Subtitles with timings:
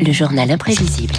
[0.00, 1.14] Le journal imprévisible.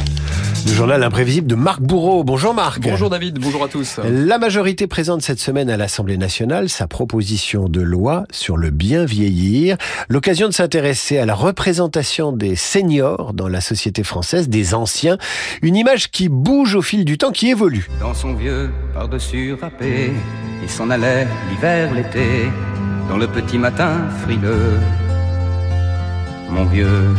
[0.67, 2.25] Le journal imprévisible de Marc Bourreau.
[2.25, 2.81] Bonjour Marc.
[2.81, 3.99] Bonjour David, bonjour à tous.
[4.03, 9.05] La majorité présente cette semaine à l'Assemblée nationale sa proposition de loi sur le bien
[9.05, 9.77] vieillir,
[10.09, 15.17] l'occasion de s'intéresser à la représentation des seniors dans la société française, des anciens,
[15.61, 17.89] une image qui bouge au fil du temps, qui évolue.
[18.01, 20.11] Dans son vieux par-dessus râpé,
[20.61, 22.49] il s'en allait l'hiver, l'été,
[23.07, 24.79] dans le petit matin frileux.
[26.53, 27.09] Mon vieux,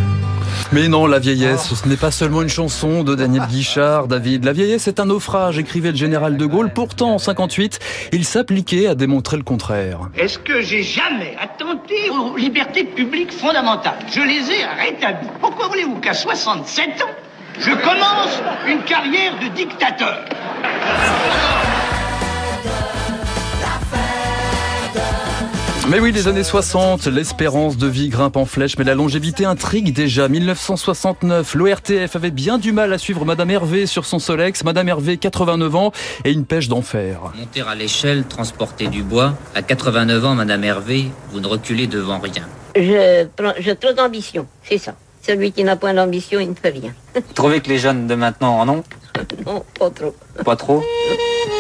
[0.73, 4.45] Mais non, la vieillesse, ce n'est pas seulement une chanson de Daniel Guichard, David.
[4.45, 6.71] La vieillesse est un naufrage, écrivait le général de Gaulle.
[6.73, 7.81] Pourtant, en 58,
[8.13, 9.99] il s'appliquait à démontrer le contraire.
[10.17, 13.99] Est-ce que j'ai jamais attenté aux libertés publiques fondamentales?
[14.13, 15.29] Je les ai rétablies.
[15.41, 17.15] Pourquoi voulez-vous qu'à 67 ans,
[17.59, 20.25] je commence une carrière de dictateur?
[25.91, 29.93] Mais oui, les années 60, l'espérance de vie grimpe en flèche, mais la longévité intrigue
[29.93, 30.29] déjà.
[30.29, 34.65] 1969, l'ORTF avait bien du mal à suivre Madame Hervé sur son Solex.
[34.65, 35.93] Madame Hervé, 89 ans,
[36.25, 37.21] et une pêche d'enfer.
[37.39, 39.35] Monter à l'échelle, transporter du bois.
[39.55, 42.49] À 89 ans, Madame Hervé, vous ne reculez devant rien.
[42.75, 44.95] Je prends, j'ai trop d'ambition, c'est ça.
[45.21, 46.95] Celui qui n'a point d'ambition, il ne fait rien.
[47.15, 48.85] Vous trouvez que les jeunes de maintenant en ont?
[49.47, 50.15] Non, pas trop.
[50.45, 50.83] Pas trop?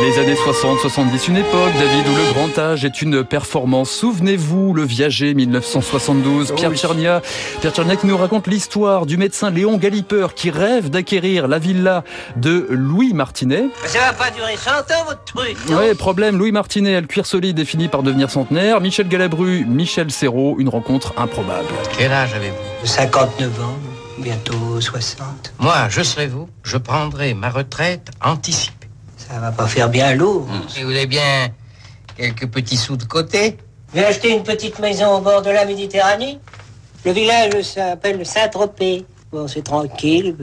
[0.00, 3.90] Les années 60-70, une époque, David, où le grand âge est une performance.
[3.90, 6.76] Souvenez-vous, le viager 1972, Pierre oui.
[6.76, 7.22] Tchernia.
[7.60, 12.02] Pierre Tchernia qui nous raconte l'histoire du médecin Léon Galipeur qui rêve d'acquérir la villa
[12.36, 13.66] de Louis Martinet.
[13.86, 17.24] Ça va pas durer 100 ans, votre truc Ouais, problème, Louis Martinet a le cuir
[17.24, 18.80] solide et finit par devenir centenaire.
[18.80, 21.68] Michel Galabru, Michel Serrault, une rencontre improbable.
[21.96, 23.78] Quel âge avez-vous 59 ans,
[24.18, 25.54] bientôt 60.
[25.60, 26.48] Moi, je serai vous.
[26.64, 28.83] Je prendrai ma retraite anticipée.
[29.34, 30.46] Ça va pas faire bien lourd.
[30.78, 31.48] Et vous avez bien
[32.16, 33.56] quelques petits sous de côté
[33.92, 36.38] J'ai acheté une petite maison au bord de la Méditerranée.
[37.04, 39.04] Le village s'appelle Saint-Tropez.
[39.32, 40.36] Bon, c'est tranquille,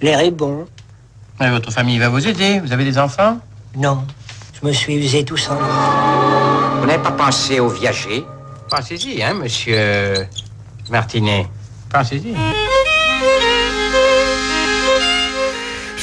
[0.00, 0.64] l'air est bon.
[1.38, 2.60] Et Votre famille va vous aider.
[2.60, 3.40] Vous avez des enfants?
[3.76, 4.02] Non,
[4.58, 5.58] je me suis usé tout seul.
[6.80, 8.24] Vous n'avez pas pensé au viager?
[8.70, 10.26] Pensez-y, hein, monsieur
[10.88, 11.46] Martinet.
[11.92, 12.34] Pensez-y.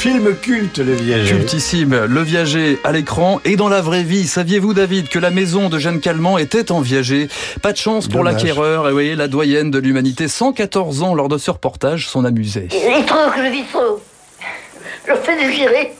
[0.05, 1.35] Film culte, Le Viager.
[1.35, 4.27] Cultissime, le viager à l'écran et dans la vraie vie.
[4.27, 7.27] Saviez-vous, David, que la maison de Jeanne Calment était en viager?
[7.63, 8.85] Pas de chance pour l'acquéreur.
[8.85, 12.67] Et vous voyez, la doyenne de l'humanité, 114 ans lors de ce reportage, s'en amusait.
[12.71, 13.99] Il est trop que je vis trop.
[15.07, 15.95] Je fais désirer.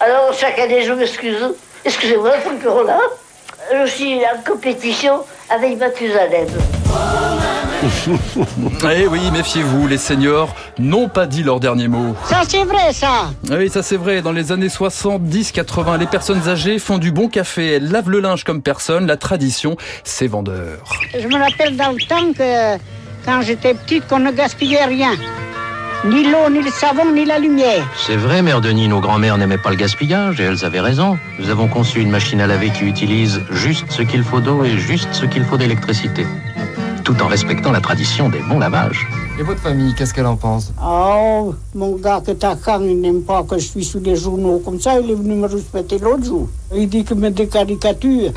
[0.00, 1.54] Alors, chaque année, je m'excuse.
[1.84, 2.98] Excusez-moi, pour le bureau-là.
[3.72, 5.20] Je suis en compétition
[5.50, 6.48] avec Mathusalem.
[8.94, 12.14] Eh oui, méfiez-vous, les seniors n'ont pas dit leur dernier mot.
[12.24, 13.30] Ça, c'est vrai, ça.
[13.50, 14.22] Ah Oui, ça c'est vrai.
[14.22, 17.74] Dans les années 70, 80, les personnes âgées font du bon café.
[17.74, 19.06] Elles lavent le linge comme personne.
[19.06, 20.78] La tradition, c'est vendeur.
[21.18, 22.76] Je me rappelle dans le temps que
[23.24, 25.12] quand j'étais petite, qu'on ne gaspillait rien.
[26.04, 27.84] Ni l'eau, ni le savon, ni la lumière.
[27.96, 31.18] C'est vrai, Mère Denis, nos grands-mères n'aimaient pas le gaspillage et elles avaient raison.
[31.40, 34.78] Nous avons conçu une machine à laver qui utilise juste ce qu'il faut d'eau et
[34.78, 36.24] juste ce qu'il faut d'électricité.
[37.06, 39.06] Tout en respectant la tradition des bons lavages.
[39.38, 40.72] Et votre famille, qu'est-ce qu'elle en pense?
[40.84, 44.60] Oh, mon gars que t'as quand il n'aime pas que je suis sous les journaux
[44.64, 46.48] comme ça, il est venu me respecter l'autre jour.
[46.74, 48.32] Il dit que me des caricatures.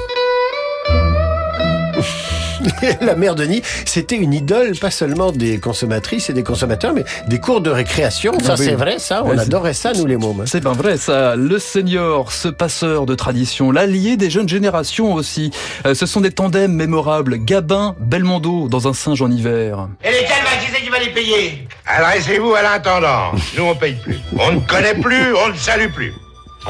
[3.01, 7.39] la mère Denis, c'était une idole, pas seulement des consommatrices et des consommateurs, mais des
[7.39, 8.33] cours de récréation.
[8.39, 8.65] Ça, Ah oui.
[8.65, 9.23] c'est vrai, ça.
[9.25, 10.43] On adorait ça, nous, les mômes.
[10.45, 11.35] C'est pas vrai ça.
[11.35, 15.51] Le senior, ce passeur de tradition, l'allié des jeunes générations aussi.
[15.85, 17.37] Euh, ce sont des tandems mémorables.
[17.37, 19.87] Gabin, Belmondo dans un singe en hiver.
[20.03, 21.67] Et lesquels, bah, qui c'est qui va les payer?
[21.87, 23.31] Adressez-vous à l'intendant.
[23.57, 24.19] Nous, on paye plus.
[24.37, 26.13] On ne connaît plus, on ne salue plus.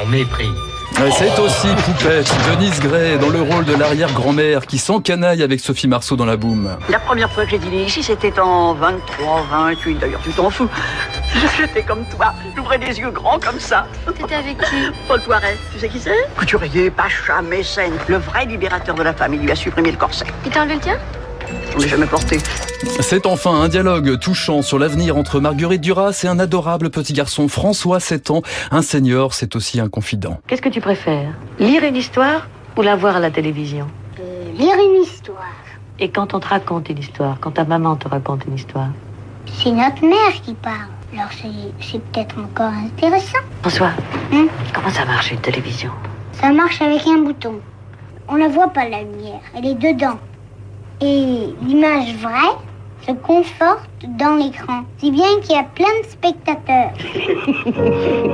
[0.00, 0.46] On méprise.
[1.08, 6.14] C'est aussi Poupette, Denise Gray dans le rôle de l'arrière-grand-mère qui s'encanaille avec Sophie Marceau
[6.14, 6.76] dans la boum.
[6.90, 10.68] La première fois que j'ai dîné ici, c'était en 23, 28, d'ailleurs, tu t'en fous.
[11.56, 13.86] J'étais comme toi, j'ouvrais des yeux grands comme ça.
[14.14, 14.90] T'étais avec qui?
[15.08, 16.28] Paul Poiret, tu sais qui c'est?
[16.36, 20.26] Couturier, pacha, mécène, le vrai libérateur de la femme, il lui a supprimé le corset.
[20.44, 20.98] Il t'a enlevé le tien?
[21.72, 22.38] Je ne l'ai jamais porté.
[23.00, 27.48] C'est enfin un dialogue touchant sur l'avenir entre Marguerite Duras et un adorable petit garçon,
[27.48, 28.42] François, 7 ans.
[28.70, 30.38] Un senior, c'est aussi un confident.
[30.46, 33.86] Qu'est-ce que tu préfères Lire une histoire ou la voir à la télévision?
[34.58, 35.44] Lire une histoire.
[35.98, 38.88] Et quand on te raconte une histoire, quand ta maman te raconte une histoire?
[39.46, 40.88] C'est notre mère qui parle.
[41.12, 41.28] Alors
[41.80, 43.38] c'est peut-être encore intéressant.
[43.62, 43.90] François,
[44.32, 44.46] Hmm?
[44.72, 45.90] comment ça marche une télévision?
[46.40, 47.54] Ça marche avec un bouton.
[48.28, 50.18] On ne voit pas la lumière, elle est dedans.
[51.02, 52.56] Et l'image vraie
[53.06, 53.88] se conforte
[54.18, 54.84] dans l'écran.
[54.98, 56.92] Si bien qu'il y a plein de spectateurs.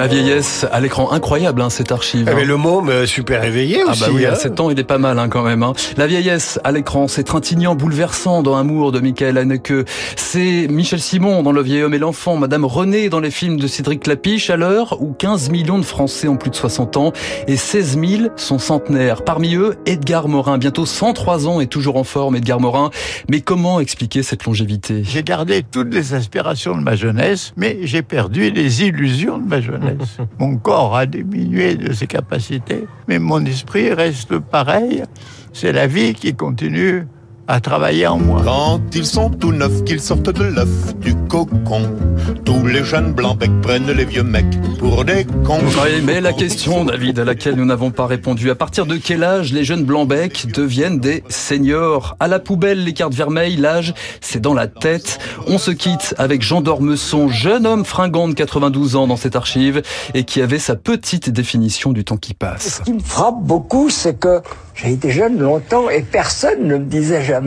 [0.00, 2.26] La vieillesse à l'écran, incroyable hein, cette archive.
[2.26, 2.46] Ah, mais hein.
[2.46, 4.00] le môme euh, super éveillé Ah aussi.
[4.00, 4.30] bah oui, hein.
[4.32, 5.62] à 7 ans, il est pas mal hein, quand même.
[5.62, 5.74] Hein.
[5.98, 9.74] La vieillesse à l'écran, c'est Trintignant bouleversant dans Amour de Michael Haneke.
[10.16, 12.38] C'est Michel Simon dans Le vieil homme et l'enfant.
[12.38, 16.28] Madame Renée dans les films de Cédric Clapiche à l'heure où 15 millions de Français
[16.28, 17.12] ont plus de 60 ans
[17.46, 19.22] et 16 000 sont centenaires.
[19.22, 22.88] Parmi eux, Edgar Morin, bientôt 103 ans et toujours en forme, Edgar Morin.
[23.28, 25.02] Mais comment expliquer cette longévité?
[25.04, 29.60] J'ai gardé toutes les aspirations de ma jeunesse, mais j'ai perdu les illusions de ma
[29.60, 29.89] jeunesse.
[30.38, 35.04] Mon corps a diminué de ses capacités, mais mon esprit reste pareil.
[35.52, 37.06] C'est la vie qui continue
[37.50, 38.42] à travailler en moi.
[38.44, 41.82] Quand ils sont tout neufs, qu'ils sortent de l'œuf du cocon,
[42.44, 45.58] tous les jeunes blancs becs prennent les vieux mecs pour des cons.
[45.82, 48.50] Oui, mais la question, David, à laquelle nous n'avons pas répondu.
[48.50, 52.16] À partir de quel âge les jeunes blancs-becs deviennent des seniors?
[52.20, 55.18] À la poubelle, les cartes vermeilles, l'âge, c'est dans la tête.
[55.48, 59.82] On se quitte avec Jean d'Ormesson, jeune homme fringant de 92 ans dans cette archive
[60.14, 62.76] et qui avait sa petite définition du temps qui passe.
[62.76, 64.40] Ce qui me frappe beaucoup, c'est que
[64.74, 67.39] j'ai été jeune longtemps et personne ne me disait jamais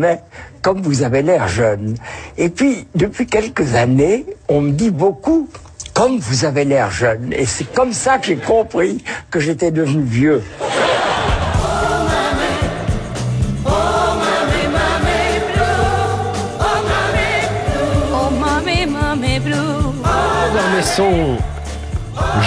[0.62, 1.96] comme vous avez l'air jeune.
[2.38, 5.48] Et puis, depuis quelques années, on me dit beaucoup
[5.94, 7.34] comme vous avez l'air jeune.
[7.34, 10.44] Et c'est comme ça que j'ai compris que j'étais devenu vieux.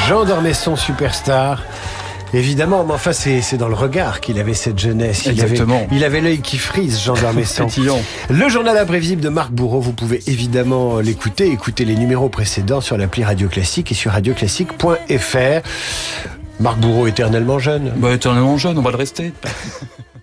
[0.07, 1.63] Jean Dormesson, superstar.
[2.35, 5.23] Évidemment, mais enfin, c'est dans le regard qu'il avait cette jeunesse.
[5.27, 5.77] Il Exactement.
[5.77, 7.15] Avait, il avait l'œil qui frise, Jean.
[7.57, 7.99] Pétillant.
[8.31, 12.97] le journal imprévisible de Marc Bourreau, vous pouvez évidemment l'écouter, écouter les numéros précédents sur
[12.97, 15.69] l'appli Radio Classique et sur radioclassique.fr.
[16.61, 17.93] Marc Bourreau éternellement jeune.
[17.97, 19.33] Bah, éternellement jeune, on va le rester.